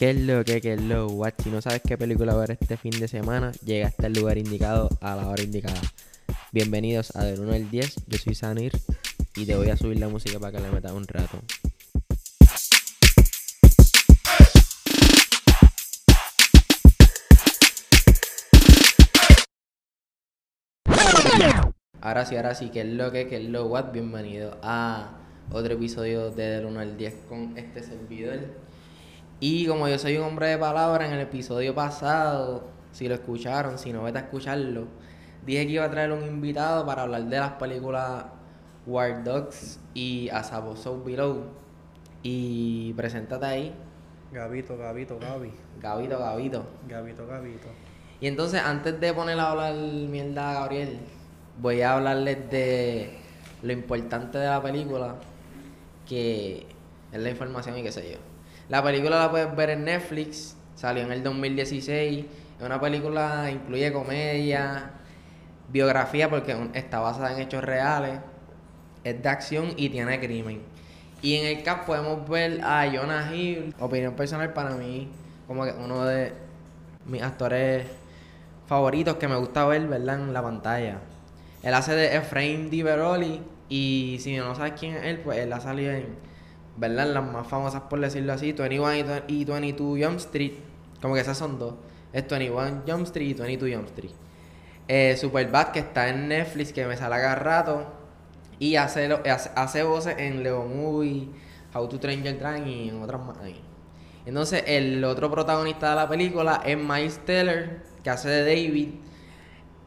[0.00, 1.34] ¿Qué es lo que, qué es lo what?
[1.42, 4.88] Si no sabes qué película ver este fin de semana, llega hasta el lugar indicado
[5.02, 5.78] a la hora indicada.
[6.52, 8.72] Bienvenidos a Del 1 al 10, yo soy Sanir
[9.36, 11.38] y te voy a subir la música para que le metas un rato.
[22.00, 23.92] Ahora sí, ahora sí, ¿qué es lo que, qué es lo what?
[23.92, 25.18] Bienvenido a
[25.52, 28.69] otro episodio de Del 1 al 10 con este servidor.
[29.40, 33.78] Y como yo soy un hombre de palabra, en el episodio pasado, si lo escucharon,
[33.78, 34.86] si no vete a escucharlo,
[35.46, 38.26] dije que iba a traer un invitado para hablar de las películas
[38.86, 41.44] War Dogs y Asabo So Below.
[42.22, 43.74] Y preséntate ahí,
[44.30, 45.50] Gabito, Gabito, Gabi.
[45.80, 46.64] Gabito, Gabito.
[46.86, 47.68] Gabito, Gabito.
[48.20, 50.98] Y entonces, antes de poner a hablar mierda a Gabriel,
[51.58, 53.18] voy a hablarles de
[53.62, 55.16] lo importante de la película,
[56.06, 56.66] que
[57.10, 58.29] es la información y qué sé yo.
[58.70, 62.24] La película la puedes ver en Netflix, salió en el 2016.
[62.56, 64.92] Es una película, incluye comedia,
[65.68, 68.20] biografía, porque está basada en hechos reales,
[69.02, 70.62] es de acción y tiene crimen.
[71.20, 75.08] Y en el cast podemos ver a Jonah Hill, opinión personal para mí,
[75.48, 76.32] como que uno de
[77.06, 77.88] mis actores
[78.68, 80.20] favoritos que me gusta ver, ¿verdad?
[80.20, 81.00] En la pantalla.
[81.64, 85.52] Él hace de Efraín Di Veroli y si no sabes quién es él, pues él
[85.52, 86.29] ha salido en,
[86.76, 87.12] ¿verdad?
[87.12, 90.52] Las más famosas, por decirlo así, 21 y 22 Jump Street.
[91.00, 91.74] Como que esas son dos.
[92.12, 94.12] Es 21 Jump Street y 22 Jump Street.
[94.88, 97.86] Eh, Superbad, que está en Netflix, que me sale cada rato.
[98.58, 99.08] Y hace,
[99.54, 101.28] hace, voces en Leo Movie,
[101.72, 103.36] How to Train Your Dragon y en otras más.
[104.26, 108.88] Entonces, el otro protagonista de la película es Miles Teller, que hace de David.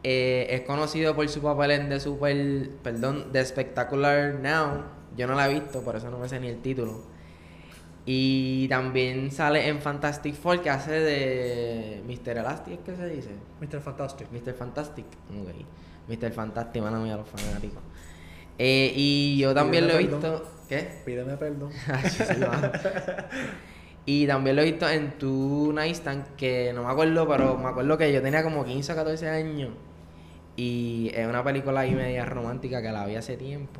[0.04, 4.84] Eh, es conocido por su papel en The Super, perdón, The Spectacular Now.
[5.16, 7.02] Yo no la he visto, por eso no me sé ni el título.
[8.06, 12.38] Y también sale en Fantastic Four, que hace de Mr.
[12.38, 13.30] Elastic, ¿es que se dice?
[13.62, 13.80] Mr.
[13.80, 14.28] Fantastic.
[14.32, 14.54] Mr.
[14.54, 15.06] Fantastic.
[15.06, 16.10] Ok.
[16.10, 16.32] Mr.
[16.32, 17.82] Fantastic, mano mía, los fanáticos.
[18.58, 20.46] Eh, y yo también lo he visto.
[20.68, 21.02] ¿Qué?
[21.06, 21.72] Pídeme perdón.
[24.06, 27.98] Y también lo he visto en Tu Nightstand, que no me acuerdo, pero me acuerdo
[27.98, 29.70] que yo tenía como 15 o 14 años.
[30.58, 33.80] Y es una película ahí media romántica que la vi hace tiempo.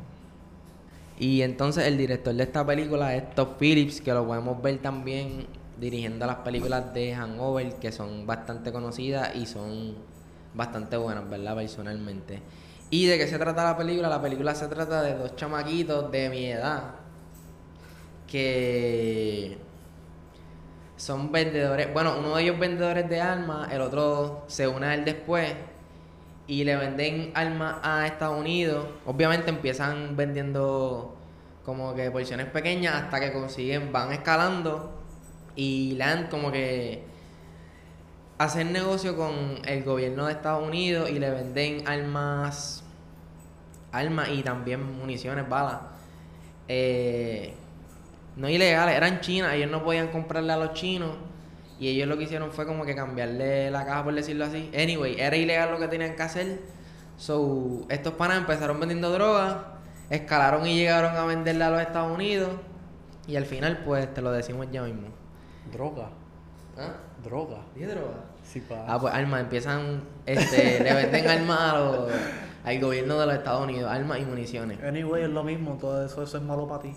[1.18, 5.46] Y entonces el director de esta película es Todd Phillips, que lo podemos ver también
[5.78, 9.94] dirigiendo las películas de Hangover, que son bastante conocidas y son
[10.54, 11.54] bastante buenas, ¿verdad?
[11.54, 12.42] Personalmente.
[12.90, 14.08] ¿Y de qué se trata la película?
[14.08, 16.94] La película se trata de dos chamaquitos de mi edad
[18.26, 19.58] que
[20.96, 25.04] son vendedores, bueno, uno de ellos vendedores de armas, el otro se une a él
[25.04, 25.54] después
[26.46, 28.86] y le venden armas a Estados Unidos.
[29.06, 31.16] Obviamente empiezan vendiendo
[31.64, 34.92] como que porciones pequeñas hasta que consiguen, van escalando
[35.56, 37.02] y dan como que
[38.36, 42.84] hacen negocio con el gobierno de Estados Unidos y le venden armas,
[43.92, 45.80] armas y también municiones, balas.
[46.68, 47.54] Eh,
[48.36, 51.16] no ilegales, eran chinas, ellos no podían comprarle a los chinos
[51.84, 54.70] y ellos lo que hicieron fue como que cambiarle la caja por decirlo así.
[54.74, 56.60] Anyway, era ilegal lo que tenían que hacer.
[57.16, 59.56] So, estos panas empezaron vendiendo drogas,
[60.10, 62.50] escalaron y llegaron a venderla a los Estados Unidos
[63.26, 65.08] y al final pues te lo decimos ya mismo.
[65.72, 66.08] Droga.
[66.76, 66.94] ¿Ah?
[67.22, 67.58] Droga.
[67.74, 68.24] ¿Dije droga?
[68.42, 68.84] Sí, pa.
[68.88, 72.10] Ah, pues armas, empiezan, este, le venden armas a los-
[72.64, 74.82] al gobierno de los Estados Unidos, armas y municiones.
[74.82, 75.76] Anyway, es lo mismo.
[75.80, 76.94] Todo eso, eso es malo para ti.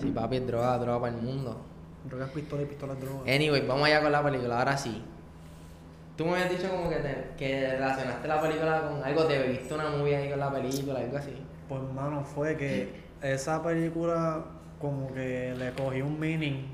[0.00, 1.60] Sí, papi, es droga, droga para el mundo.
[2.08, 3.22] Drogas, pistolas y pistolas, drogas.
[3.28, 5.02] Anyway, vamos allá con la película, ahora sí.
[6.16, 9.74] Tú me habías dicho como que, te- que relacionaste la película con algo, te viste
[9.74, 11.32] una movie ahí con la película, algo así.
[11.68, 14.44] Pues, mano, fue que esa película
[14.80, 16.64] como que le cogí un meaning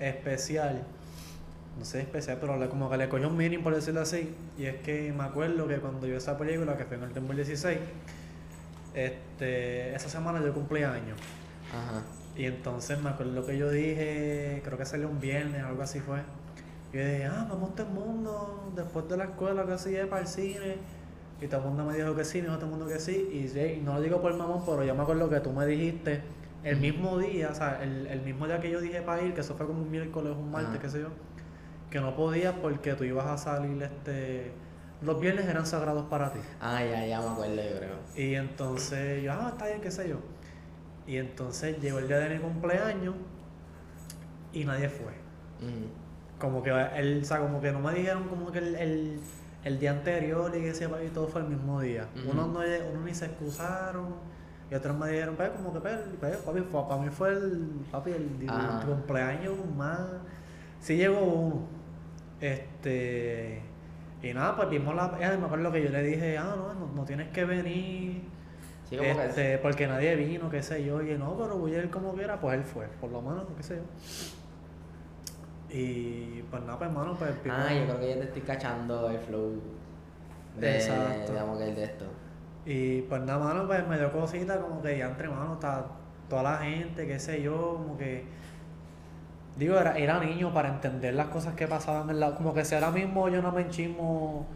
[0.00, 0.82] especial.
[1.78, 4.34] No sé especial, pero le- como que le cogí un meaning, por decirlo así.
[4.58, 7.78] Y es que me acuerdo que cuando yo esa película, que fue en el 2016,
[8.94, 11.18] este, esa semana yo cumplí años.
[11.70, 12.02] Ajá.
[12.36, 16.18] Y entonces me acuerdo que yo dije, creo que salió un viernes, algo así fue.
[16.92, 20.22] Yo dije, ah, vamos a todo el mundo, después de la escuela, que sí, para
[20.22, 20.76] el cine.
[21.40, 23.28] Y todo el mundo me dijo que sí, me dijo todo el mundo que sí.
[23.32, 25.66] Y, sí, y no lo digo por mamón, pero yo me acuerdo que tú me
[25.66, 26.22] dijiste
[26.64, 29.40] el mismo día, o sea, el, el mismo día que yo dije para ir, que
[29.40, 30.80] eso fue como un miércoles, un martes, Ajá.
[30.80, 31.08] qué sé yo,
[31.90, 34.52] que no podías porque tú ibas a salir, este...
[35.02, 36.38] Los viernes eran sagrados para ti.
[36.58, 37.96] Ah, ya, ya me acuerdo, yo creo.
[38.16, 40.16] Y entonces yo, ah, está bien, qué sé yo.
[41.06, 43.14] Y entonces llegó el día de mi cumpleaños
[44.52, 45.12] y nadie fue.
[46.38, 49.20] Como que él, o sea, como que no me dijeron como que el, el,
[49.64, 52.08] el día anterior y que ese y todo fue el mismo día.
[52.14, 52.30] Ujú.
[52.30, 54.14] Unos no unos ni se excusaron
[54.70, 57.70] y otros me dijeron, pues como que pues, pues, papi, fue- para mí fue el
[57.90, 58.28] papi el,
[58.84, 60.00] cumpleaños más
[60.80, 61.62] Sí llegó uno.
[62.40, 63.62] Este.
[64.22, 65.08] Y nada, pues vimos la.
[65.08, 68.22] me acuerdo que yo le dije, ah, no, no, no tienes que venir.
[68.88, 71.02] Sí, como que este, porque nadie vino, qué sé yo.
[71.02, 73.62] Y no, pero voy a ir como quiera, pues él fue, por lo menos, qué
[73.62, 73.82] sé yo.
[75.76, 79.18] Y pues nada, pues hermano, pues Ah, yo creo que ya te estoy cachando el
[79.18, 79.60] flow
[80.60, 81.32] de, Exacto.
[81.32, 82.04] digamos que el de esto.
[82.64, 85.86] Y pues nada, mano, pues me dio cosita como que ya entre manos está
[86.28, 88.24] toda la gente, qué sé yo, como que.
[89.56, 92.34] Digo, era, era niño para entender las cosas que pasaban en la.
[92.34, 94.46] Como que si ahora mismo yo no me enchismo.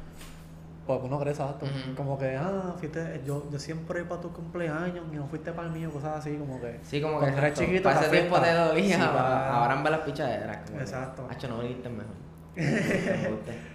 [0.98, 1.66] Pues uno cree exacto.
[1.96, 5.74] Como que, ah, fuiste, yo, yo siempre para tu cumpleaños y no fuiste para el
[5.74, 6.80] mío, cosas así, como que.
[6.82, 9.82] Sí, como que Cuando exacto, chiquito, para ese tiempo te dolía, Sí, para- ahora en
[9.84, 10.58] ver las pichaderas.
[10.66, 11.26] como Exacto.
[11.30, 12.14] Hacho, no viniste mejor.
[12.56, 12.60] Me.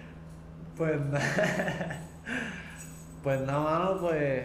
[0.76, 1.22] Pues nada.
[3.22, 4.44] pues nada, mano, pues.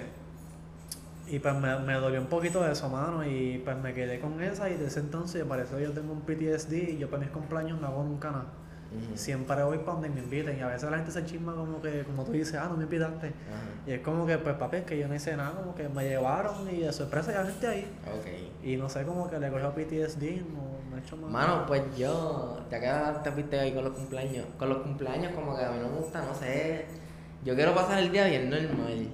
[1.28, 3.26] Y pues me, me dolió un poquito eso, mano.
[3.26, 4.70] Y pues me quedé con esa.
[4.70, 6.74] Y desde ese entonces, parece que yo tengo un PTSD.
[6.94, 8.46] Y yo para mis cumpleaños no hago nunca nada.
[9.16, 10.58] Siempre voy para donde me inviten.
[10.58, 12.84] Y a veces la gente se chisma como que, como tú dices, ah, no me
[12.84, 13.28] invitaste.
[13.28, 13.34] Ajá.
[13.88, 15.52] Y es como que, pues papi, es que yo no hice nada.
[15.52, 17.88] Como que me llevaron y de sorpresa ya gente ahí.
[18.06, 18.66] Ok.
[18.66, 20.42] Y no sé, como que le cogió PTSD.
[20.52, 21.32] No, no he hecho más.
[21.32, 25.56] Mano, pues yo, ya que te fuiste ahí con los cumpleaños, con los cumpleaños como
[25.56, 26.86] que a mí no me gusta, no sé,
[27.44, 29.08] yo quiero pasar el día bien normal.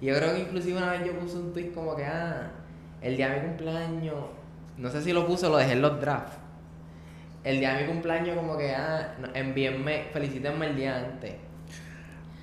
[0.00, 2.50] Y yo creo que inclusive una vez yo puse un tweet como que, ah,
[3.02, 4.14] el día de mi cumpleaños,
[4.78, 6.36] no sé si lo puse o lo dejé en los drafts.
[7.46, 11.34] El día de mi cumpleaños como que, ah, envíenme, felicítenme el día antes.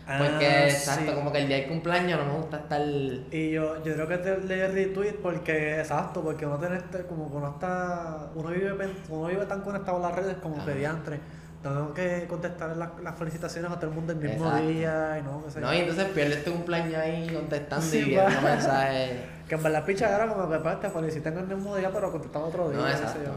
[0.05, 1.15] Porque, Ah, exacto, sí.
[1.15, 2.81] como que el día del cumpleaños no me gusta estar...
[2.81, 7.29] Y yo, yo creo que te leí retweet porque, exacto, porque uno tiene este, como
[7.29, 8.73] que uno está, uno vive,
[9.09, 10.65] uno vive tan conectado a las redes como Ajá.
[10.65, 11.19] pediantre.
[11.61, 14.67] Tengo que contestar las, las felicitaciones a todo el mundo el mismo Exacto.
[14.67, 15.59] día y no, qué sé.
[15.61, 19.11] No, y entonces pierdes tu cumpleaños ahí contestando Sí, y viendo mensajes.
[19.47, 22.45] Que en verdad picha era como que pues, te felicitan el mismo día, pero contestaba
[22.45, 22.79] otro día.
[22.79, 23.31] No, exacto.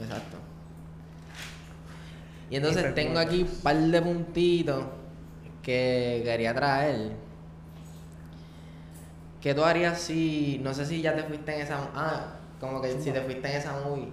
[0.00, 0.36] Exacto.
[2.52, 4.84] Y entonces tengo aquí un par de puntitos
[5.62, 7.12] que quería traer.
[9.40, 13.00] ¿Qué tú harías si, no sé si ya te fuiste en esa, ah, como que
[13.00, 14.10] si te fuiste en esa movie,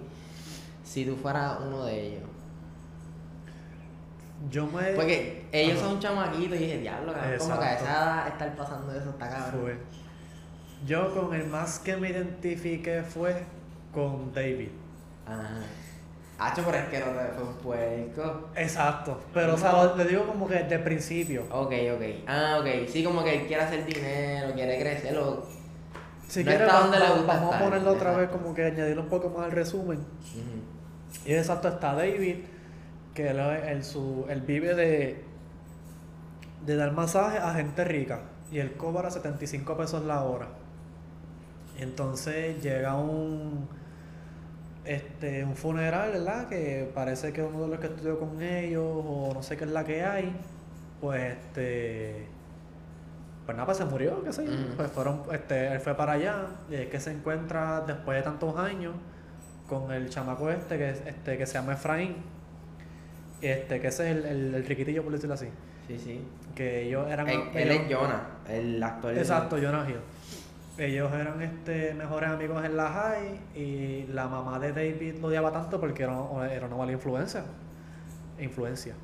[0.82, 2.22] si tú fueras uno de ellos?
[4.50, 4.84] Yo me...
[4.92, 5.88] Porque ellos Ajá.
[5.90, 9.28] son chamaquitos y dije, diablo, cabrón, como que a esa edad estar pasando eso está
[9.28, 9.60] cabrón.
[9.60, 9.78] Fue.
[10.86, 13.44] Yo con el más que me identifiqué fue
[13.92, 14.70] con David.
[15.26, 15.60] Ajá.
[16.42, 18.48] Hacho, pero es que no te fue un puerco.
[18.56, 19.20] Exacto.
[19.34, 21.42] Pero, o sea, lo- le digo como que de principio.
[21.50, 22.02] Ok, ok.
[22.26, 22.88] Ah, ok.
[22.88, 25.46] Sí, como que él quiere hacer dinero, quiere crecer o...
[26.26, 28.64] Si No quieres, está donde le va- gusta vamos a ponerlo otra vez como que
[28.64, 29.98] añadir un poco más al resumen.
[31.26, 32.36] Y exacto está David,
[33.14, 35.24] que él, él, su, él vive de,
[36.64, 38.20] de dar masaje a gente rica.
[38.52, 40.48] Y él cobra 75 pesos la hora.
[41.78, 43.68] Entonces llega un
[44.84, 46.48] este un funeral, ¿verdad?
[46.48, 49.70] Que parece que uno de los que estudió con ellos, o no sé qué es
[49.70, 50.32] la que hay,
[51.00, 52.26] pues este
[53.46, 54.52] pues nada, pues se murió, qué sé yo.
[54.52, 54.76] Ujú.
[54.76, 58.56] Pues fueron, este, él fue para allá, y es que se encuentra después de tantos
[58.56, 58.94] años
[59.68, 62.16] con el chamaco este que, es- este, que se llama Efraín.
[63.40, 65.48] Este, que ese es el, el, el riquitillo, por decirlo así.
[65.88, 66.20] Sí, sí.
[66.54, 67.28] Que ellos eran.
[67.28, 69.16] Él, él es Jonah, el actor.
[69.16, 69.96] Exacto, Jonah Hill.
[70.80, 75.52] Ellos eran este, mejores amigos en la high y la mamá de David lo odiaba
[75.52, 76.16] tanto porque era,
[76.50, 77.44] era una mala influencia.
[78.38, 78.94] Influencia.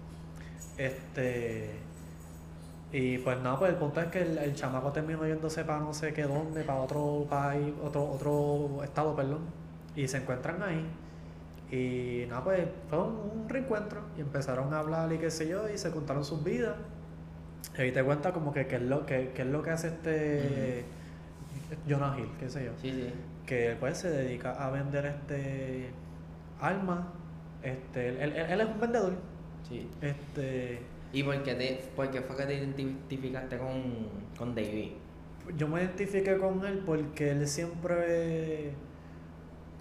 [0.78, 1.72] Este.
[2.92, 5.92] Y pues nada, pues el punto es que el, el chamaco terminó yéndose para no
[5.92, 9.40] sé qué dónde, para otro país, otro, otro estado, perdón.
[9.94, 10.82] Y se encuentran ahí.
[11.70, 14.00] Y nada, pues fue un, un reencuentro.
[14.16, 16.76] Y empezaron a hablar y qué sé yo, y se contaron sus vidas.
[17.76, 19.88] Y ahí te cuenta como que qué es lo, que, qué es lo que hace
[19.88, 20.86] este
[21.88, 22.72] Jonah Hill, qué sé yo.
[22.80, 23.12] Sí, sí.
[23.46, 25.90] Que pues se dedica a vender este
[26.60, 27.00] armas.
[27.62, 29.12] Este, él, él- él es un vendedor.
[29.68, 29.88] sí.
[30.00, 30.80] Este,
[31.12, 33.82] ¿Y por qué, te, por qué fue que te identificaste con,
[34.38, 34.90] con David?
[35.56, 38.72] yo me identifiqué con él porque él siempre,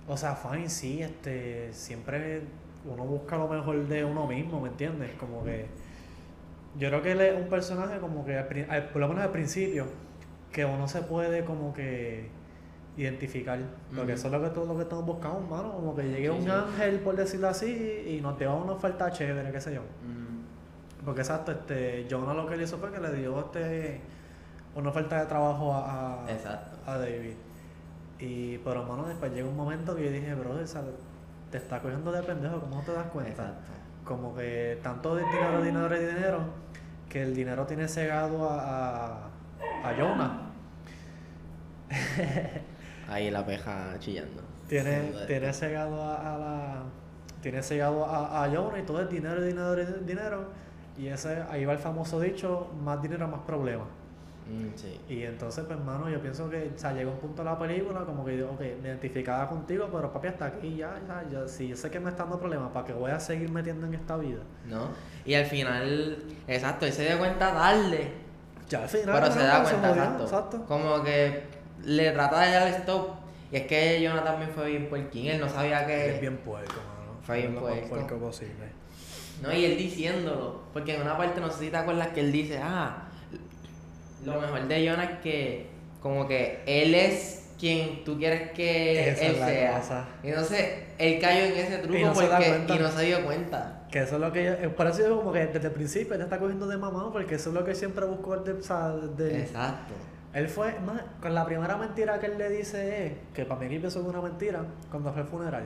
[0.07, 2.41] o sea, fine, sí, este, siempre
[2.85, 5.09] uno busca lo mejor de uno mismo, ¿me entiendes?
[5.19, 5.65] Como que
[6.77, 9.87] yo creo que él es un personaje como que, al- por lo menos al principio,
[10.55, 12.29] que uno se puede como que
[12.95, 13.59] identificar,
[13.89, 14.19] porque Ujú.
[14.19, 16.43] eso es lo que todos lo que estamos buscando, mano, como que llegue Sí, un
[16.43, 16.49] sí.
[16.49, 19.81] ángel, por decirlo así, y nos dé una oferta chévere, qué sé yo.
[19.81, 23.99] Mm, Porque exacto, este, Jonah lo que él hizo fue que le dio este
[24.75, 26.77] una oferta de trabajo a, a, Exacto.
[26.89, 27.33] a David.
[28.19, 30.93] Y pero mano, después llega un momento que yo dije, brother, ¿sabes?
[31.51, 33.29] te está cogiendo de pendejo, ¿cómo no te das cuenta?
[33.31, 33.71] Exacto.
[34.05, 36.39] Como que tanto de dinero, dinero y dinero,
[37.09, 40.41] que el dinero tiene cegado a, a, a Jonah.
[43.09, 44.41] Ahí la peja chillando.
[44.67, 46.83] Tiene, tiene cegado a, a la.
[47.41, 50.45] tiene cegado a, a Jonah y todo es dinero, dinero, dinero.
[50.97, 53.87] Y ese, ahí va el famoso dicho, más dinero, más problemas.
[54.47, 54.99] Mm, sí.
[55.09, 58.01] Y entonces, pues, hermano, yo pienso que, o sea, llega un punto de la película
[58.01, 61.75] como que, ok, me identificaba contigo, pero papi, hasta aquí ya, ya, ya, si yo
[61.75, 64.41] sé que me está dando problemas, ¿para qué voy a seguir metiendo en esta vida?
[64.67, 64.89] ¿No?
[65.25, 68.13] Y al final, exacto, él se dio cuenta tarde.
[68.69, 70.65] Ya al final, Pero se da cuenta, exacto.
[70.67, 71.43] Como que
[71.85, 73.09] le trata de dar stop.
[73.51, 75.27] Y es que Jonah también fue bien puerquín.
[75.27, 76.15] Él no sabía que.
[76.15, 77.19] Es bien puerco, mano.
[77.23, 77.87] Fue bien puerco.
[77.89, 78.65] puerco posible.
[79.41, 80.63] No, y él diciéndolo.
[80.73, 83.07] Porque en una parte, no sé si te acuerdas que él dice, ah,
[84.25, 85.67] lo mejor de Jonah es que,
[86.01, 89.79] como que él es quien tú quieres que Esa él sea.
[89.79, 90.05] cosa.
[90.23, 90.65] Y entonces,
[90.97, 93.85] él cayó en ese truco Y no porque, y no se dio cuenta.
[93.91, 96.21] Que eso es lo que yo, eh, por eso como que desde el principio él
[96.21, 98.93] está cogiendo de mamá, porque eso es lo que siempre buscó desde, o sea,
[99.37, 99.93] Exacto.
[100.35, 103.69] Él fue, más, con la primera mentira que él le dice es, que para mí
[103.69, 105.63] que empezó con una mentira, cuando fue al funeral.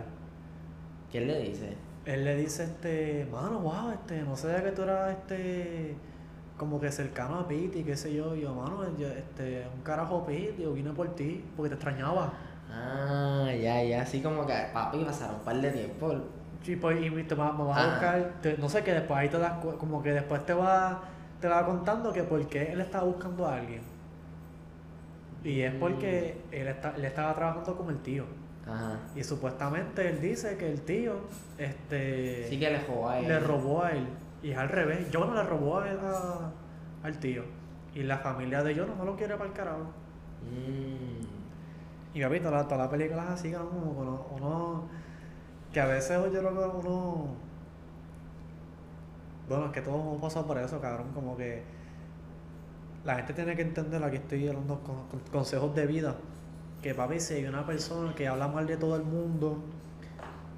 [1.11, 1.75] ¿Quién le dice?
[2.05, 5.95] Él le dice, este, mano, wow, este, no sabía que tú eras, este,
[6.55, 7.47] como que cercano a
[7.79, 8.35] y qué sé yo.
[8.35, 12.33] Y yo, mano, este, un carajo Pete, yo vine por ti, porque te extrañaba.
[12.71, 14.03] Ah, ya, ya.
[14.03, 16.13] Así como que, papi, pasaron un par de tiempo.
[16.63, 17.89] Y, pues, y te va- me vas a Ah.
[17.89, 21.01] buscar, te- no sé, que después ahí te das, como que después te va,
[21.41, 23.81] te va contando que por qué él estaba buscando a alguien.
[25.43, 28.25] Y es porque él, está, él estaba trabajando con el tío.
[28.67, 29.00] Ajá.
[29.15, 31.13] Y supuestamente él dice que el tío,
[31.58, 32.48] este...
[32.50, 33.27] Sí que le jugó a él.
[33.27, 34.05] le robó a él.
[34.43, 35.10] Y es al revés.
[35.12, 36.51] Yo no le robó a él a-
[37.03, 37.43] al tío.
[37.96, 39.86] Y la familia de yo no lo quiere para el carajo.
[40.43, 42.17] Mm.
[42.17, 44.88] Y papi, toda la, toda la película es así, como uno, uno-
[45.74, 47.27] Que a veces yo creo que uno.
[49.48, 51.08] Bueno, es que todos hemos pasado por eso, cabrón.
[51.13, 51.63] Como que.
[53.06, 56.15] La gente tiene que entender, aquí estoy dando con, con- consejos de vida.
[56.82, 59.58] Que papi, si hay una persona que habla mal de todo el mundo,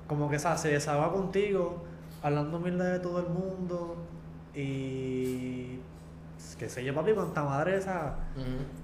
[0.07, 0.62] como que ¿sabes?
[0.62, 1.83] se desahoga contigo,
[2.21, 3.95] hablando mierda de todo el mundo,
[4.55, 5.79] y.
[6.57, 8.15] Que sé yo, papi, cuánta madre esa.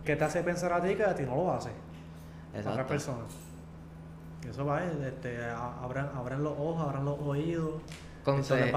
[0.04, 2.88] Que te hace pensar a ti que a ti no lo hace a otras Exacto.
[2.88, 3.26] personas.
[4.44, 7.74] Y Eso va, este, a- abran, abran los ojos, abran los oídos.
[8.27, 8.72] Va Conse problemas.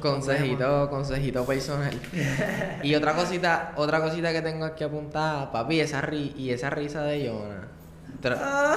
[0.00, 1.94] consejito, consejito personal.
[2.82, 7.02] y otra cosita, otra cosita que tengo aquí apuntada, papi, esa ri y esa risa
[7.02, 7.68] de Jonah.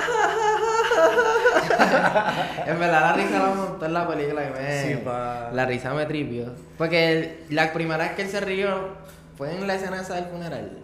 [2.66, 4.84] En verdad la risa la montó en la película y me...
[4.84, 5.50] Sí, pa.
[5.54, 6.54] La risa me tripió.
[6.78, 8.70] Porque el- la primera vez que él se rió
[9.38, 10.83] fue en la escena esa del funeral.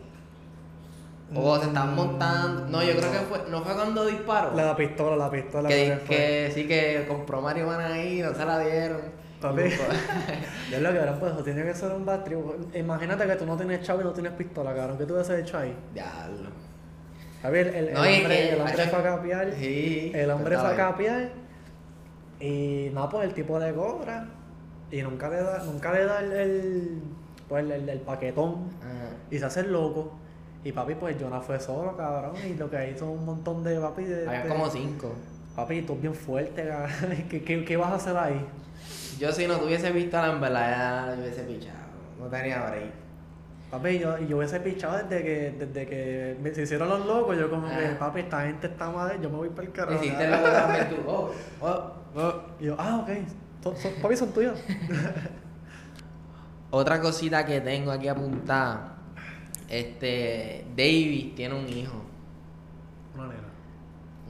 [1.36, 2.66] O se estaban montando.
[2.68, 3.44] No, yo creo que fue.
[3.50, 4.56] No fue cuando disparó.
[4.56, 5.70] La pistola, la pistola.
[5.70, 9.02] que, que sí que compró marihuana ahí, no se la dieron.
[9.40, 9.62] Papi.
[10.72, 12.40] Yo lo que ahora pues tiene que ser un bad trip.
[12.76, 14.98] Imagínate que tú no tienes chavo y no tienes pistola, cabrón.
[14.98, 15.74] ¿Qué tú hubieses hecho ahí?
[15.94, 16.50] Diablo.
[17.42, 19.54] A ver, el, el No, hombre, el hombre fue a capiar.
[19.58, 20.12] Sí.
[20.14, 21.30] El hombre fue a capiar.
[22.40, 24.28] Y no, pues el tipo le cobra.
[24.92, 27.02] Y nunca le da, nunca le da el, el,
[27.48, 28.70] pues, el, el- paquetón.
[28.82, 29.16] Ajá.
[29.30, 30.14] Y se hace loco.
[30.64, 32.34] Y papi, pues Jonah fue solo, cabrón.
[32.46, 34.28] Y lo que hizo un montón de papi de.
[34.28, 35.14] Había de- como cinco.
[35.56, 37.24] Papi, tú bien fuerte, cabrón.
[37.30, 38.46] ¿Qué, qué, qué vas a hacer ahí?
[39.20, 41.78] Yo si no tuviese pistola, en verdad yo hubiese pichado.
[42.20, 42.92] No tenía break.
[43.72, 47.38] Papi, yo, yo hubiese pichado desde que, desde que me- se hicieron los locos.
[47.38, 47.96] Yo como que, Ah.
[48.00, 50.04] papi, esta gente está madre, yo me voy para el carajo.
[50.04, 50.96] Hiciste lo que también tú.
[51.08, 52.34] Oh, oh, oh.
[52.60, 53.10] Y yo, ah, ok.
[53.64, 54.60] Son- son- papi, son tuyos.
[56.72, 58.96] Otra cosita que tengo aquí apuntada.
[59.70, 60.66] Este.
[60.76, 62.02] David tiene un hijo.
[63.16, 63.40] Una nena.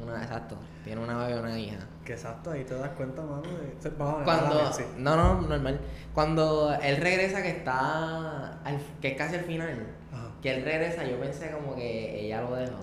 [0.03, 0.55] Una, exacto.
[0.83, 1.77] Tiene una bebé y una hija.
[2.05, 3.41] Que exacto, ahí te das cuenta, mano.
[3.43, 3.89] De,
[4.23, 4.73] Cuando.
[4.73, 4.83] sí.
[4.97, 5.79] No, no, normal.
[6.13, 8.59] Cuando él regresa, que está.
[8.63, 9.87] al- que es casi al final.
[10.11, 10.29] Ajá.
[10.41, 12.79] Que él regresa, yo pensé como que ella lo dejó.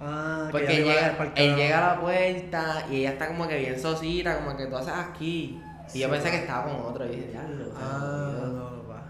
[0.00, 0.84] Ah, Porque que ya él
[1.16, 4.66] llega, él llega a la puerta y ella está como que bien sosita, como que
[4.66, 5.62] tú haces aquí.
[5.94, 6.30] Y yo pensé va.
[6.32, 7.04] que estaba con otro.
[7.06, 7.64] Y dije, diablo.
[7.66, 8.46] se Ah, jodió".
[8.48, 9.02] no, no, va.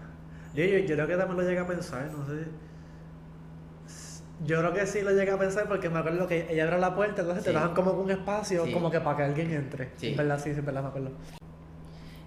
[0.53, 2.45] Yo, yo, yo creo que también lo llegué a pensar, no sé.
[4.45, 6.93] Yo creo que sí lo llegué a pensar porque me acuerdo que ella abre la
[6.93, 8.71] puerta, entonces te dejan como un espacio, Sí.
[8.71, 9.91] como que para que alguien entre.
[9.97, 10.13] Sí.
[10.15, 11.09] Verdad, sí, sí, verdad me acuerdo.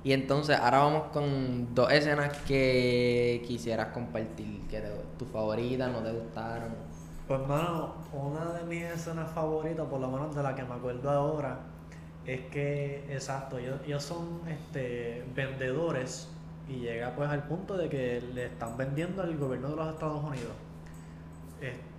[0.03, 4.89] Y entonces ahora vamos con dos escenas que quisieras compartir, que te,
[5.19, 6.75] tus favoritas, no te gustaron.
[7.29, 11.11] Pues, mano, una de mis escenas favoritas, por lo menos de la que me acuerdo
[11.11, 11.61] ahora,
[12.27, 16.29] es que, exacto, ellos, ellos son este, vendedores
[16.69, 20.25] y llega pues al punto de que le están vendiendo al gobierno de los Estados
[20.25, 20.53] Unidos.
[21.61, 21.90] Este.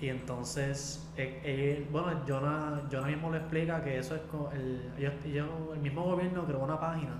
[0.00, 4.90] Y entonces, eh, eh, bueno, Jonah, Jonah mismo le explica que eso es como el,
[4.98, 7.12] ellos- ellos- el mismo gobierno creó una página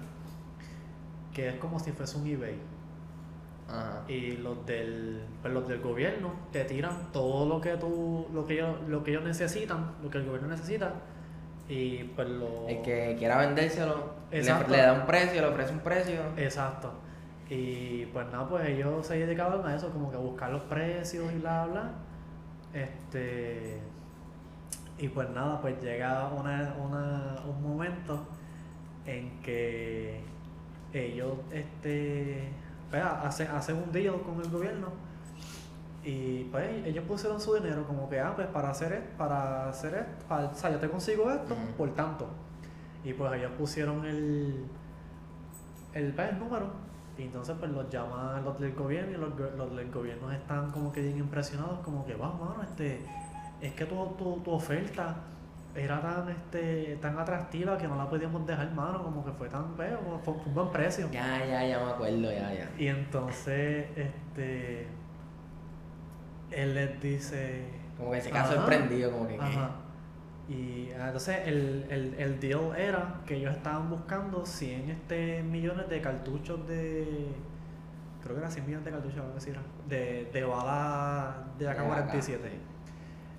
[1.34, 2.56] que es como si fuese un eBay.
[3.68, 4.02] Ajá.
[4.08, 8.54] Y los del, pues los del gobierno te tiran todo lo que tú, lo que
[8.54, 10.94] ellos, lo que ellos necesitan, lo que el gobierno necesita,
[11.68, 12.66] Y pues lo...
[12.66, 16.20] El que quiera vendérselo, le, le da un precio, le ofrece un precio.
[16.36, 16.92] Exacto.
[17.50, 21.32] Y pues nada, pues ellos se dedicaban a eso, como que a buscar los precios
[21.32, 21.90] y bla, bla.
[22.72, 23.80] Este.
[24.98, 28.24] Y pues nada, pues llega una, una, un momento
[29.06, 30.22] en que
[30.92, 32.50] ellos este,
[32.90, 34.88] pues, hacen, hacen un deal con el gobierno
[36.04, 39.94] y pues ellos pusieron su dinero como que, ah, pues para hacer esto, para hacer
[39.94, 42.28] esto, para- o sea, yo te consigo esto, por tanto.
[43.04, 44.66] Y pues ellos pusieron el,
[45.94, 46.66] el, pues, el número
[47.18, 50.92] y entonces pues los llaman los del gobierno y los, los del gobierno están como
[50.92, 53.00] que bien impresionados, como que, vamos, mano, este,
[53.60, 55.16] es que tu, tu, tu oferta
[55.74, 59.74] era tan este tan atractiva que no la podíamos dejar mano, como que fue tan
[59.76, 61.08] feo, como fue, fue un buen precio.
[61.12, 62.70] Ya, ya, ya me acuerdo, ya, ya.
[62.76, 64.88] Y entonces, este,
[66.50, 67.64] él les dice...
[67.96, 69.38] Como que se queda sorprendido, como que.
[69.38, 69.70] Ajá.
[70.50, 75.88] Y ah, entonces el, el, el deal era que ellos estaban buscando 100 este, millones
[75.88, 77.28] de cartuchos de...
[78.22, 79.62] Creo que era 100 millones de cartuchos, algo así era.
[79.88, 82.20] De, de bala de De AK-47.
[82.22, 82.34] sí.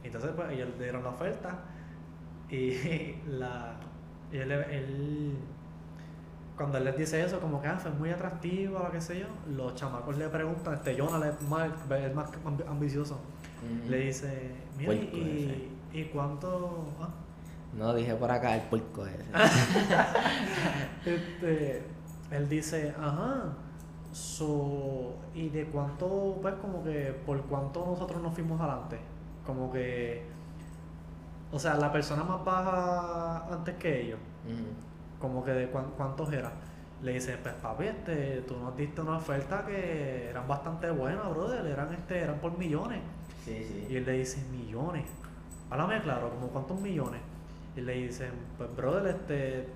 [0.04, 1.60] Entonces, pues ellos le dieron la oferta
[2.50, 3.74] y la.
[4.32, 5.38] y él, él-
[6.58, 9.74] cuando él les dice eso, como que ah, fue muy atractiva, qué sé yo, los
[9.76, 13.90] chamacos le preguntan, este Jonah es más, es más ambi- ambicioso, Ujú.
[13.90, 16.86] le dice, mira, y, y cuánto.
[17.02, 17.10] ah,
[17.78, 19.26] No, dije por acá el puerco ese.
[21.06, 21.84] este,
[22.32, 23.54] él dice, ajá,
[24.12, 29.00] so, y de cuánto, pues como que, por cuánto nosotros nos fuimos adelante,
[29.46, 30.24] como que,
[31.52, 34.20] o sea, la persona más baja antes que ellos,
[35.20, 36.52] como que de cuán- cuántos era.
[37.04, 41.66] Le dice, pues papi, este, tú nos diste una oferta que eran bastante buenas, brother,
[41.66, 43.00] eran este, eran por millones.
[43.44, 43.96] Sí, Y sí.
[43.98, 45.06] él le dice, millones.
[45.72, 47.22] Háblame claro, como cuántos millones.
[47.76, 49.68] Y le dicen, pues brother, este,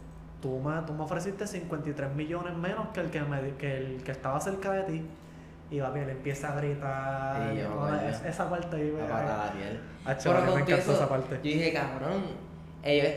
[0.42, 4.12] tú me, tú me ofreciste 53 millones menos que el que, me, que el que
[4.12, 5.06] estaba cerca de ti.
[5.72, 7.52] Y papi, él empieza a gritar.
[7.54, 9.80] Sí, no, es- esa parte ahí, a piel.
[10.06, 11.36] Ah, Pero me encantó esa parte.
[11.38, 12.24] Yo dije, cabrón,
[12.84, 13.08] ellos,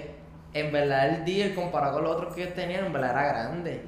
[0.55, 3.83] en verdad el deal comparado con los otros que ellos tenían, en verdad era grande.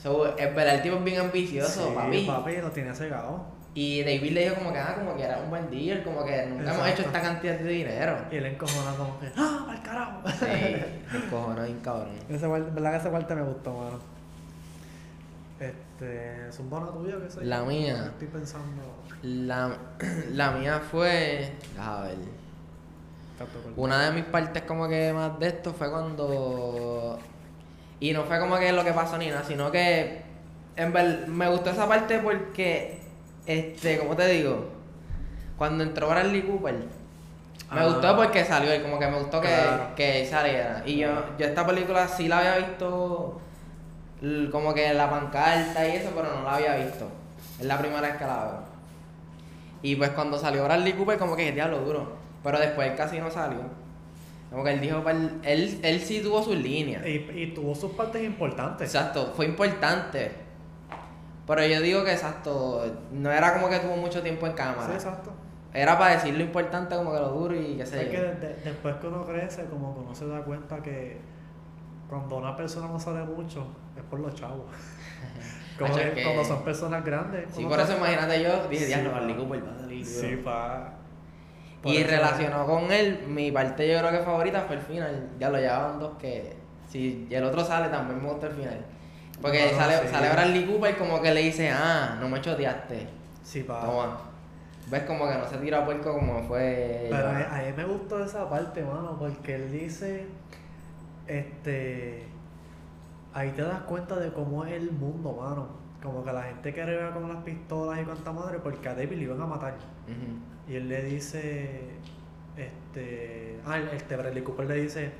[0.00, 2.24] So, en verdad el tipo es bien ambicioso, Sí, papi.
[2.26, 3.44] papi, lo tenía cegado.
[3.76, 6.46] Y David le dijo como que, ah, como que era un buen deal, como que
[6.46, 8.16] nunca hemos hecho esta cantidad de dinero.
[8.32, 10.22] Y él encojonado como que, ¡ah, al carajo!
[10.26, 10.46] Sí,
[11.14, 12.14] el cojones bien cabrón.
[12.26, 14.00] Esa parte, verdad que esa parte me gustó, mano.
[15.60, 17.44] Este, ¿es un bono tuyo que sé?
[17.44, 18.06] La mía.
[18.06, 18.82] Estoy pensando.
[19.22, 19.76] La,
[20.32, 22.16] la mía fue, a ver,
[23.76, 27.18] una de mis partes como que más de esto fue cuando...
[28.00, 30.22] Y no fue como que lo que pasó ni nada, sino que
[30.76, 33.00] en ver, me gustó esa parte porque,
[33.46, 34.68] este, ¿cómo te digo?
[35.58, 37.84] Cuando entró Bradley Cooper, me Ah.
[37.86, 39.94] gustó porque salió y como que me gustó que, Claro.
[39.96, 40.82] que él saliera.
[40.86, 43.40] Y yo, yo esta película sí la había visto
[44.52, 47.08] como que en la pancarta y eso, pero no la había visto.
[47.58, 48.58] Es la primera vez que la veo.
[49.82, 52.16] Y pues cuando salió Bradley Cooper como que diablo duro.
[52.42, 53.58] Pero después él casi no salió.
[54.50, 55.02] Como que él dijo,
[55.44, 57.04] él, él sí tuvo sus líneas.
[57.04, 58.94] Y, y tuvo sus partes importantes.
[58.94, 60.30] Exacto, fue importante.
[61.46, 64.92] Pero yo digo que exacto, no era como que tuvo mucho tiempo en Sí, cámara.
[64.94, 65.30] exacto.
[65.72, 68.10] Era para decir lo importante como que lo duro y qué sé Es yo.
[68.12, 71.18] que de- de- después que uno crece, como que uno se da cuenta que
[72.08, 74.64] cuando una persona no sale mucho, es por los chavos.
[75.78, 77.44] Como Hacho, que cuando son personas grandes.
[77.54, 79.16] Sí, por eso imagínate yo, dije, Sí, diablo, pa.
[79.18, 80.20] Bradley Cooper va a salir duro".
[80.28, 80.92] Sí, pa.
[81.82, 85.28] Por Y relacionado con él, mi parte yo creo que favorita fue el final.
[85.38, 86.56] Ya lo llevaban dos que.
[86.88, 88.86] Si el otro sale, también me gusta el final.
[89.42, 90.08] Porque No, sale, sí.
[90.08, 93.06] sale Bradley Cooper como que le dice, ah, no me choteaste.
[93.42, 93.80] Sí, pa.
[93.80, 94.18] Toma.
[94.88, 97.08] ¿Ves como que no se tira a puerco como fue.
[97.10, 100.26] Pero a, a mí me gustó esa parte, mano, porque él dice,
[101.26, 102.24] este,
[103.34, 105.68] ahí te das cuenta de cómo es el mundo, mano.
[106.02, 109.16] Como que la gente que arriba con las pistolas y cuanta madre, porque a David
[109.16, 109.74] le iban a matar.
[110.68, 111.80] Y él le dice,
[112.56, 115.10] este, ah, este Bradley Cooper le dice,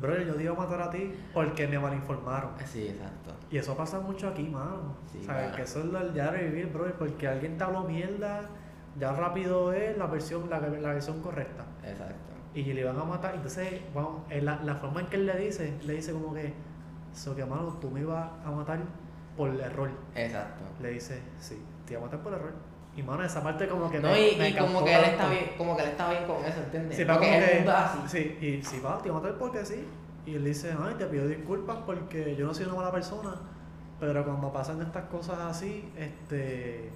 [0.00, 2.50] brother, yo te iba a matar a ti porque me malinformaron.
[2.64, 3.34] Sí, exacto.
[3.50, 4.96] Y eso pasa mucho aquí, mano.
[5.10, 5.50] Sí, ¿Sabes?
[5.52, 5.56] va.
[5.56, 8.42] Que eso es lo ya de vivir, brother, porque alguien te habló mierda,
[8.98, 11.64] ya rápido es la versión, la, la versión correcta.
[11.84, 12.14] Exacto.
[12.54, 13.34] Y le van a matar.
[13.34, 16.54] Entonces, vamos, en la, la forma en que él le dice, le dice como que,
[17.12, 18.80] so que mano, tú me ibas a matar
[19.36, 19.90] por error.
[20.14, 20.64] Exacto.
[20.80, 22.52] Le dice, sí, te iba a matar por error.
[22.98, 25.16] Y mano, esa parte como que No, me- y, me y como que él tanto.
[25.18, 26.96] está bien, como que él está bien con eso, ¿entiendes?
[26.96, 27.98] Sí, Porque como que- así.
[28.08, 29.84] Sí, y si va, te matar porque sí.
[30.26, 33.36] Y él dice, ay, te pido disculpas porque yo no soy una mala persona.
[34.00, 36.90] Pero cuando pasan estas cosas así, este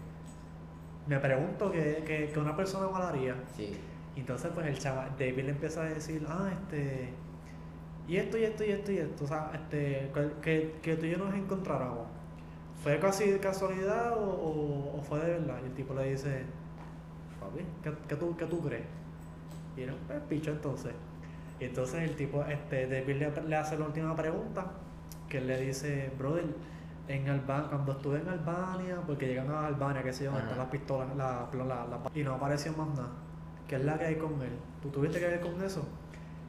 [1.07, 3.35] me pregunto qué que, que una persona mal haría.
[3.57, 3.73] Sí.
[4.17, 7.13] Y entonces pues el chaval, David le empieza a decir, ah, este,
[8.09, 11.07] y esto, y esto, y esto, y esto, o sea, este, que- que, que tú
[11.07, 12.07] y yo nos encontráramos,
[12.83, 15.57] ¿fue casi casualidad o, o- o fue de verdad?
[15.63, 16.45] Y el tipo le dice,
[17.41, 18.85] papi, ¿qué, qué tú, qué tú crees?
[19.77, 20.93] Y él, pues, picho entonces.
[21.61, 24.67] Y entonces el tipo, este, David le, le hace la última pregunta,
[25.29, 26.45] que él le dice, brother,
[27.09, 30.59] en Albania, cuando estuve en Albania, porque llegan a Albania, qué sé yo, donde están
[30.59, 33.09] las pistolas, la, la, la- y no apareció más nada.
[33.69, 34.53] ¿Qué es la que hay con él?
[34.83, 35.87] ¿Tú tuviste que ver con eso?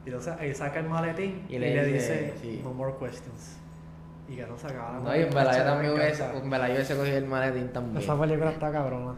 [0.04, 2.60] Y entonces ahí saca el maletín y, Y le, dice, sí.
[2.62, 3.58] no more questions.
[4.28, 6.68] Y que no se acaba la No, y en verdad yo también hubiese, en verdad
[6.68, 8.02] yo hubiese cogido el maletín también.
[8.02, 9.14] Esa película está cabrona.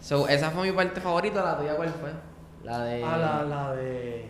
[0.00, 2.10] So, esa fue mi parte favorita, la tuya cuál fue?
[2.64, 3.04] La de...
[3.04, 4.26] Ah, la, la de...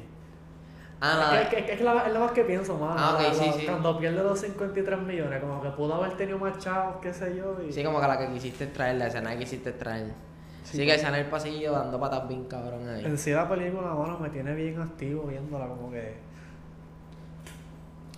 [1.01, 1.43] Ah, la de...
[1.45, 2.95] Es, que- es que es la, es lo más que pienso, mano.
[2.99, 3.67] Ah, ok, La- sí, la- sí.
[3.67, 7.57] Cuando pierde los 53 millones, como que pudo haber tenido más chavos, qué sé yo.
[7.67, 7.73] Y...
[7.73, 10.09] Sí, como que la que quisiste traer, la escena que quisiste traer.
[10.65, 13.05] Sí, Sí, que esa en el pasillo dando patas bien cabrón ahí.
[13.05, 16.17] En sí la película, mano, me tiene bien activo viéndola, como que...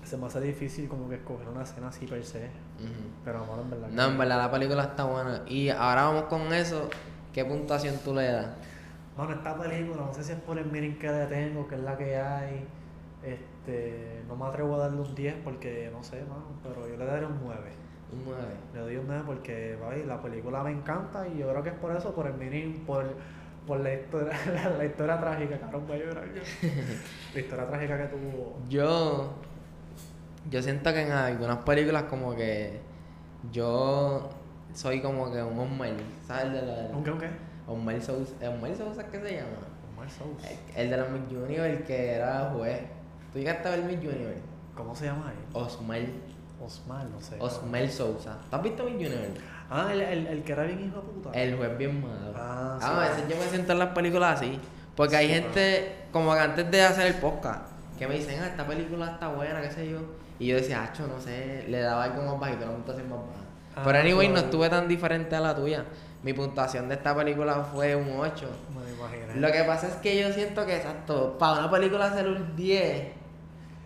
[0.04, 2.50] Se me hace difícil como que escoger una escena así per se.
[3.24, 3.88] Pero, mano, en verdad...
[3.88, 5.42] No, en verdad la película está buena.
[5.46, 6.90] Y ahora vamos con eso.
[7.32, 8.48] ¿Qué puntuación tú le das?
[9.16, 11.80] Mano, esta película, no sé si es por el meaning que le tengo, que es
[11.80, 12.66] la que hay.
[13.22, 17.06] Este, no me atrevo a darle un 10 porque no sé, mano, pero yo le
[17.06, 17.58] daré un 9.
[18.12, 18.42] Un 9.
[18.74, 21.74] Le doy un 9 porque vaya, la película me encanta y yo creo que es
[21.76, 23.06] por eso, por el meaning, por,
[23.66, 26.42] por la, historia, la, la historia trágica, cabrón, voy a llorar yo.
[27.34, 28.58] La historia trágica que tuvo.
[28.68, 29.32] Yo.
[30.50, 32.80] Yo siento que en algunas películas, como que.
[33.52, 34.30] Yo
[34.72, 35.96] soy como que un Osmel.
[36.26, 36.44] ¿Sabes?
[36.46, 36.96] El de la.
[36.96, 37.28] ¿Un qué, un qué?
[37.66, 38.32] Osmel Sousa.
[38.50, 39.48] ¿Osmel Sousa es que se llama?
[39.94, 40.48] Omar Sousa.
[40.76, 42.80] El, el de los Miss Junior, el que era juez.
[43.32, 44.34] ¿Tú llegaste a ver Miss Junior?
[44.74, 45.56] ¿Cómo se llama él?
[45.56, 46.12] Osmel.
[46.64, 47.36] Osmar, no sé.
[47.40, 48.38] Osmel Sousa.
[48.50, 49.28] ¿Tú has visto Miss Junior?
[49.70, 51.30] Ah, el, el, el que era bien hijo de puta.
[51.32, 52.32] El juez bien malo.
[52.36, 52.86] Ah, sí.
[52.86, 54.60] a veces yo me siento en las películas así.
[54.94, 57.62] Porque hay Sí, gente, como que antes de hacer el podcast,
[57.98, 59.98] que me dicen, ah, esta película está buena, qué sé yo.
[60.38, 63.40] Y yo decía, acho, no sé, le daba algo más bajito, la puntuación más baja.
[63.76, 65.84] Ah, Pero anyway, no estuve tan diferente a la tuya.
[66.22, 68.48] Mi puntuación de esta película fue un 8.
[68.74, 69.40] Me imaginé.
[69.40, 73.08] Lo que pasa es que yo siento que, exacto, para una película hacer un 10,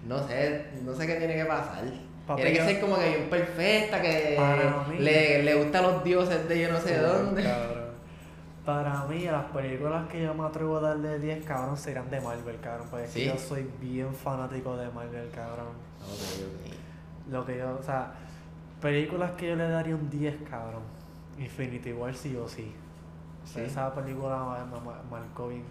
[0.07, 1.85] no sé, no sé qué tiene que pasar.
[2.27, 4.39] Papi, tiene que ser como que bien perfecta, que
[4.99, 7.43] le, le gustan los dioses de yo no sé Sí, dónde.
[7.43, 7.89] cabrón.
[8.67, 12.59] Para mí, las películas que yo me atrevo a darle 10, cabrón, serán de Marvel,
[12.61, 12.87] cabrón.
[12.91, 13.25] Porque ¿Sí?
[13.25, 15.88] yo soy bien fanático de Marvel, cabrón.
[17.31, 18.13] Lo que yo, o sea,
[18.81, 20.83] películas que yo le daría un 10, cabrón.
[21.39, 22.73] Infinity War sí o sí.
[23.57, 24.81] Esa película me,
[25.11, 25.65] marcó bien.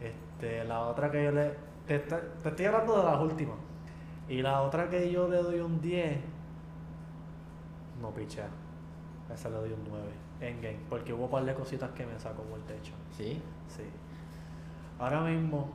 [0.00, 1.54] Este, la otra que yo le.
[1.86, 3.56] Te, te- te estoy hablando de las últimas.
[4.28, 6.18] Y la otra que yo le doy un 10.
[8.00, 8.46] No picha.
[9.30, 10.04] A esa le doy un 9.
[10.40, 10.78] Endgame.
[10.88, 12.92] Porque hubo un par de cositas que me sacó por el techo.
[13.16, 13.40] Sí.
[13.68, 13.82] Sí.
[14.98, 15.70] Ahora mismo.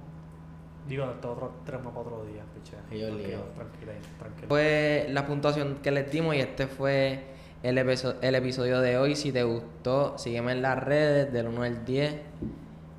[0.87, 3.39] Digo, estos otros tres más para otro día, yo Tranquilo, lío.
[3.55, 4.47] tranquila, tranquila.
[4.47, 7.23] Fue la puntuación que les dimos y este fue
[7.63, 9.15] el, el episodio de hoy.
[9.15, 12.15] Si te gustó, sígueme en las redes del 1 al 10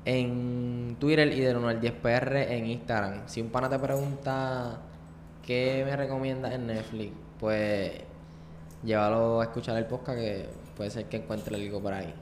[0.05, 3.27] en Twitter y del 1 al 10 PR en Instagram.
[3.27, 4.81] Si un pana te pregunta
[5.45, 7.91] qué me recomiendas en Netflix, pues
[8.83, 10.47] llévalo a escuchar el podcast que
[10.77, 12.13] puede ser que encuentre algo por ahí.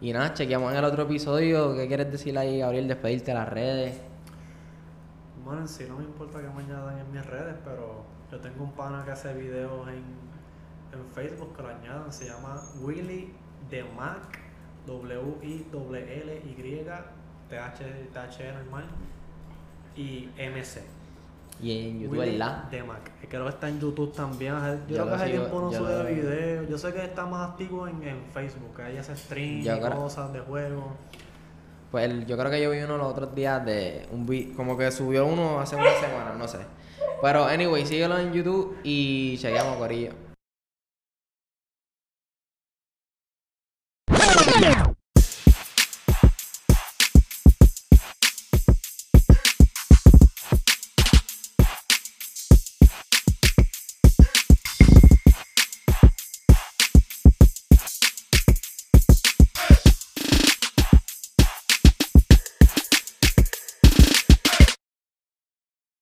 [0.00, 1.76] Y nada, chequeamos en el otro episodio.
[1.76, 2.88] ¿Qué quieres decir ahí, Gabriel?
[2.88, 4.00] Despedirte de las redes.
[5.44, 8.64] Bueno, en sí no me importa que me añadan en mis redes, pero yo tengo
[8.64, 12.12] un pana que hace videos en, en Facebook que lo añadan.
[12.12, 13.32] Se llama Willy
[13.70, 14.38] de Mac,
[14.86, 16.84] W-I-L-L-Y,
[17.48, 18.84] T-H, T-H normal,
[19.96, 20.82] y MC.
[21.60, 23.10] Y en YouTube, Willy Mac.
[23.28, 24.54] Creo que está en YouTube también.
[24.88, 26.68] Yo, Yo creo que hace tiempo no sube lo- videos.
[26.68, 29.80] Yo sé que está más activo en, en Facebook, que ahí hace stream Yo y
[29.80, 30.84] creo- cosas de juegos.
[31.92, 34.76] Pues el- yo creo que yo vi uno los otros días de un vi- como
[34.76, 36.58] que subió uno hace una semana, no sé.
[37.20, 40.10] Pero anyway, síguelo en YouTube y chequeamos Corillo.